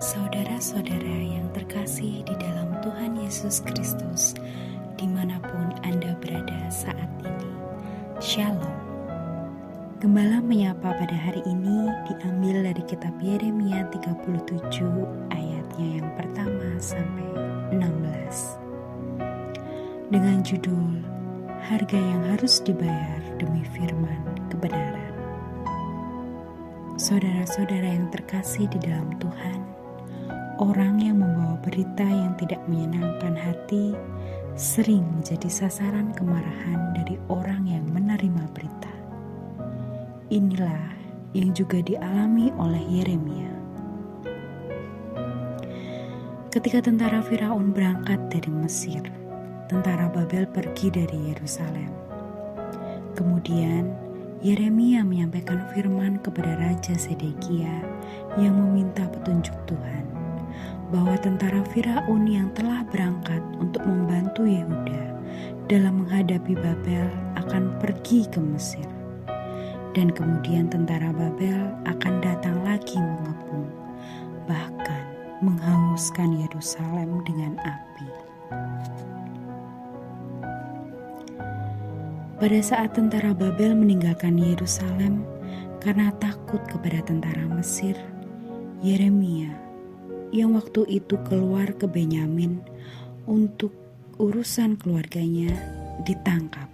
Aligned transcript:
Saudara-saudara 0.00 1.20
yang 1.28 1.44
terkasih 1.52 2.24
di 2.24 2.32
dalam 2.40 2.72
Tuhan 2.80 3.20
Yesus 3.20 3.60
Kristus, 3.60 4.32
di 4.96 5.04
mana 5.04 5.36
pun 5.44 5.76
Anda 5.84 6.16
berada 6.24 6.72
saat 6.72 7.12
ini, 7.20 7.52
Shalom. 8.16 8.80
Gembala 10.00 10.40
menyapa 10.40 10.96
pada 10.96 11.12
hari 11.12 11.44
ini 11.44 11.92
diambil 12.08 12.72
dari 12.72 12.80
kitab 12.88 13.12
Yeremia 13.20 13.92
37 13.92 14.88
ayatnya 15.36 15.88
yang 16.00 16.08
pertama 16.16 16.80
sampai 16.80 17.28
16. 17.76 18.56
Dengan 20.08 20.40
judul 20.40 21.04
Harga 21.60 22.00
yang 22.00 22.24
harus 22.24 22.64
dibayar 22.64 23.20
demi 23.36 23.68
firman 23.76 24.24
kebenaran. 24.48 25.12
Saudara-saudara 26.96 28.00
yang 28.00 28.08
terkasih 28.08 28.64
di 28.72 28.80
dalam 28.80 29.12
Tuhan, 29.20 29.59
orang 30.60 31.00
yang 31.00 31.24
membawa 31.24 31.56
berita 31.64 32.04
yang 32.04 32.36
tidak 32.36 32.60
menyenangkan 32.68 33.32
hati 33.32 33.96
sering 34.60 35.08
menjadi 35.16 35.48
sasaran 35.48 36.12
kemarahan 36.12 36.92
dari 36.92 37.16
orang 37.32 37.64
yang 37.64 37.84
menerima 37.88 38.44
berita. 38.52 38.92
Inilah 40.28 40.92
yang 41.32 41.56
juga 41.56 41.80
dialami 41.80 42.52
oleh 42.60 42.84
Yeremia. 42.92 43.50
Ketika 46.52 46.84
tentara 46.84 47.24
Firaun 47.24 47.72
berangkat 47.72 48.20
dari 48.28 48.52
Mesir, 48.52 49.00
tentara 49.72 50.12
Babel 50.12 50.44
pergi 50.44 50.92
dari 50.92 51.32
Yerusalem. 51.32 51.88
Kemudian 53.16 53.88
Yeremia 54.44 55.08
menyampaikan 55.08 55.64
firman 55.72 56.20
kepada 56.20 56.52
Raja 56.60 57.00
Sedekia 57.00 57.80
yang 58.36 58.60
meminta 58.60 59.06
petunjuk 59.08 59.56
Tuhan 59.64 60.19
bahwa 60.90 61.14
tentara 61.22 61.62
Firaun 61.70 62.26
yang 62.26 62.50
telah 62.50 62.82
berangkat 62.90 63.38
untuk 63.62 63.86
membantu 63.86 64.42
Yehuda 64.42 65.14
dalam 65.70 66.02
menghadapi 66.02 66.58
Babel 66.58 67.06
akan 67.38 67.78
pergi 67.78 68.26
ke 68.26 68.42
Mesir. 68.42 68.86
Dan 69.94 70.10
kemudian 70.10 70.66
tentara 70.70 71.14
Babel 71.14 71.70
akan 71.86 72.14
datang 72.22 72.62
lagi 72.66 72.98
mengepung, 72.98 73.70
bahkan 74.50 75.02
menghanguskan 75.42 76.42
Yerusalem 76.42 77.22
dengan 77.26 77.54
api. 77.62 78.08
Pada 82.38 82.60
saat 82.64 82.94
tentara 82.98 83.30
Babel 83.30 83.78
meninggalkan 83.78 84.38
Yerusalem 84.38 85.22
karena 85.78 86.10
takut 86.18 86.62
kepada 86.66 87.02
tentara 87.04 87.46
Mesir, 87.46 87.94
Yeremia 88.80 89.69
yang 90.30 90.54
waktu 90.54 90.86
itu 90.86 91.18
keluar 91.26 91.74
ke 91.74 91.90
Benyamin 91.90 92.62
untuk 93.26 93.74
urusan 94.18 94.78
keluarganya 94.78 95.50
ditangkap. 96.06 96.70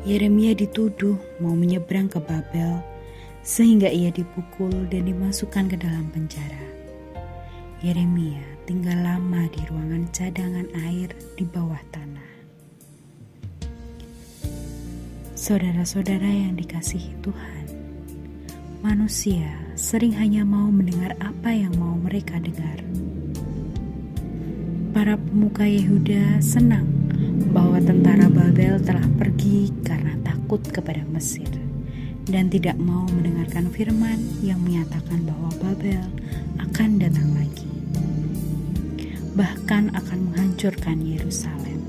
Yeremia 0.00 0.56
dituduh 0.56 1.20
mau 1.44 1.52
menyeberang 1.52 2.08
ke 2.08 2.16
Babel 2.24 2.80
sehingga 3.44 3.88
ia 3.88 4.08
dipukul 4.08 4.72
dan 4.88 5.08
dimasukkan 5.08 5.68
ke 5.68 5.76
dalam 5.76 6.08
penjara. 6.08 6.64
Yeremia 7.80 8.40
tinggal 8.68 8.96
lama 9.00 9.48
di 9.52 9.60
ruangan 9.68 10.04
cadangan 10.12 10.68
air 10.88 11.12
di 11.36 11.44
bawah 11.48 11.80
tanah. 11.92 12.28
Saudara-saudara 15.36 16.28
yang 16.28 16.52
dikasihi 16.56 17.16
Tuhan, 17.24 17.79
manusia 18.80 19.44
sering 19.76 20.16
hanya 20.16 20.40
mau 20.40 20.72
mendengar 20.72 21.12
apa 21.20 21.52
yang 21.52 21.76
mau 21.76 21.96
mereka 22.00 22.40
dengar. 22.40 22.80
Para 24.90 25.20
pemuka 25.20 25.68
Yehuda 25.68 26.40
senang 26.40 26.88
bahwa 27.52 27.76
tentara 27.78 28.26
Babel 28.32 28.80
telah 28.80 29.04
pergi 29.20 29.68
karena 29.84 30.16
takut 30.24 30.64
kepada 30.64 31.04
Mesir 31.12 31.48
dan 32.26 32.48
tidak 32.48 32.80
mau 32.80 33.04
mendengarkan 33.12 33.68
firman 33.68 34.18
yang 34.40 34.58
menyatakan 34.64 35.28
bahwa 35.28 35.52
Babel 35.60 36.04
akan 36.58 36.90
datang 36.96 37.36
lagi 37.36 37.68
bahkan 39.40 39.88
akan 39.96 40.28
menghancurkan 40.28 41.00
Yerusalem. 41.00 41.80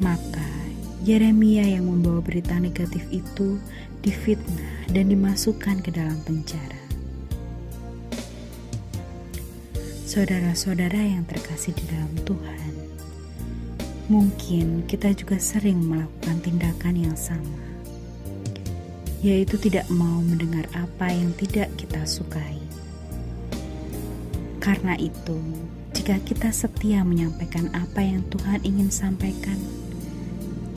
Maka 0.00 0.59
Yeremia 1.00 1.64
yang 1.64 1.88
membawa 1.88 2.20
berita 2.20 2.60
negatif 2.60 3.02
itu 3.08 3.56
difitnah 4.04 4.88
dan 4.92 5.08
dimasukkan 5.08 5.80
ke 5.80 5.90
dalam 5.92 6.20
penjara. 6.24 6.80
Saudara-saudara 10.04 10.98
yang 10.98 11.24
terkasih 11.24 11.72
di 11.72 11.84
dalam 11.86 12.12
Tuhan, 12.26 12.72
mungkin 14.10 14.84
kita 14.90 15.14
juga 15.14 15.38
sering 15.38 15.78
melakukan 15.80 16.42
tindakan 16.42 16.96
yang 16.98 17.16
sama, 17.16 17.62
yaitu 19.22 19.54
tidak 19.56 19.86
mau 19.88 20.18
mendengar 20.20 20.66
apa 20.74 21.14
yang 21.14 21.30
tidak 21.38 21.70
kita 21.78 22.02
sukai 22.02 22.60
karena 24.60 24.92
itu, 25.00 25.40
jika 25.96 26.20
kita 26.20 26.52
setia 26.52 27.00
menyampaikan 27.00 27.72
apa 27.72 28.04
yang 28.04 28.20
Tuhan 28.28 28.60
ingin 28.60 28.92
sampaikan, 28.92 29.56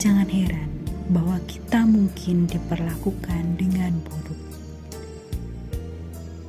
jangan 0.00 0.28
heran 0.28 0.70
bahwa 1.12 1.36
kita 1.44 1.84
mungkin 1.84 2.48
diperlakukan 2.48 3.60
dengan 3.60 3.92
buruk. 4.04 4.40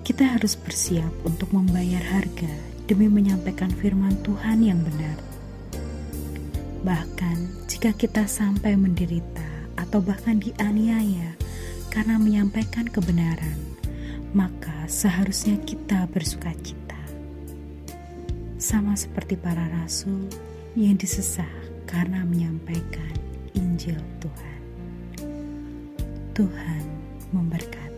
Kita 0.05 0.37
harus 0.37 0.55
bersiap 0.55 1.11
untuk 1.25 1.51
membayar 1.51 1.99
harga 1.99 2.53
demi 2.85 3.09
menyampaikan 3.09 3.73
firman 3.73 4.15
Tuhan 4.21 4.61
yang 4.61 4.79
benar. 4.79 5.17
Bahkan 6.85 7.65
jika 7.65 7.91
kita 7.97 8.29
sampai 8.29 8.77
menderita 8.77 9.49
atau 9.75 9.99
bahkan 9.99 10.37
dianiaya 10.37 11.33
karena 11.89 12.21
menyampaikan 12.21 12.85
kebenaran, 12.85 13.57
maka 14.31 14.85
seharusnya 14.85 15.57
kita 15.65 16.05
bersuka 16.13 16.53
cita 16.61 16.85
sama 18.61 18.95
seperti 18.95 19.35
para 19.35 19.67
rasul 19.81 20.29
yang 20.77 20.95
disesah 20.95 21.49
karena 21.89 22.23
menyampaikan 22.23 23.24
Injil 23.55 23.99
Tuhan. 24.19 24.59
Tuhan 26.35 26.83
memberkati. 27.31 27.94